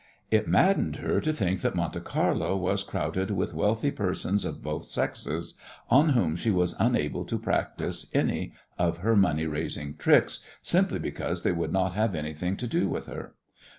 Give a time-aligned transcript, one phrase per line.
[0.31, 4.85] It maddened her to think that Monte Carlo was crowded with wealthy persons of both
[4.85, 5.53] sexes
[5.91, 11.43] on whom she was unable to practise any of her money raising tricks, simply because
[11.43, 13.35] they would not have anything to do with her.